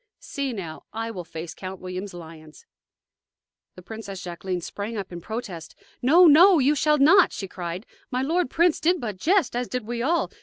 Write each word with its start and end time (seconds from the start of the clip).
See, 0.19 0.51
now: 0.51 0.85
I 0.91 1.11
will 1.11 1.23
face 1.23 1.53
Count 1.53 1.79
William's 1.79 2.15
lions!" 2.15 2.65
The 3.75 3.83
Princess 3.83 4.23
Jacqueline 4.23 4.61
sprang 4.61 4.97
up 4.97 5.11
in 5.11 5.21
protest. 5.21 5.75
"No, 6.01 6.25
no; 6.25 6.57
you 6.57 6.73
shall 6.73 6.97
not!" 6.97 7.31
she 7.31 7.47
cried. 7.47 7.85
"My 8.09 8.23
lord 8.23 8.49
prince 8.49 8.79
did 8.79 8.99
but 8.99 9.17
jest, 9.17 9.55
as 9.55 9.67
did 9.67 9.85
we 9.85 10.01
all. 10.01 10.31